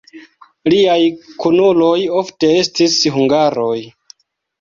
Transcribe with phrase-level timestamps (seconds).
[0.73, 1.01] Liaj
[1.43, 3.77] kunuloj ofte estis hungaroj.